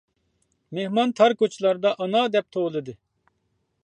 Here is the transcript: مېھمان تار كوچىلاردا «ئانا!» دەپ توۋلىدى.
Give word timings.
مېھمان 0.77 1.11
تار 1.19 1.33
كوچىلاردا 1.41 1.91
«ئانا!» 2.05 2.23
دەپ 2.37 2.49
توۋلىدى. 2.57 2.97